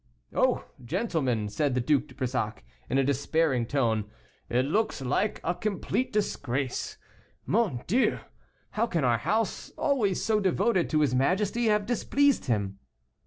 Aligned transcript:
"Oh! 0.33 0.65
gentlemen," 0.83 1.47
said 1.47 1.75
the 1.75 1.79
Duc 1.79 2.07
de 2.07 2.15
Brissac, 2.15 2.63
in 2.89 2.97
a 2.97 3.03
despairing 3.03 3.67
tone, 3.67 4.09
"it 4.49 4.65
looks 4.65 4.99
like 5.03 5.39
a 5.43 5.53
complete 5.53 6.11
disgrace. 6.11 6.97
Mon 7.45 7.83
Dieu! 7.85 8.17
how 8.71 8.87
can 8.87 9.03
our 9.03 9.19
house, 9.19 9.69
always 9.77 10.19
so 10.19 10.39
devoted 10.39 10.89
to 10.89 11.01
his 11.01 11.13
majesty, 11.13 11.65
have 11.65 11.85
displeased 11.85 12.45
him?" 12.45 12.79